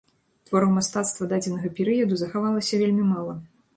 Твораў 0.49 0.71
мастацтва 0.77 1.27
дадзенага 1.33 1.71
перыяду 1.81 2.19
захавалася 2.23 2.81
вельмі 2.85 3.03
мала. 3.15 3.37